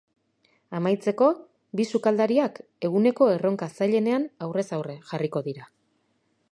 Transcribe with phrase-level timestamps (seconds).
[0.77, 1.27] Amaitzeko,
[1.79, 2.57] bi sukaldariak
[2.91, 5.71] eguneko erronka zailenean aurrez aurre jarriko dira.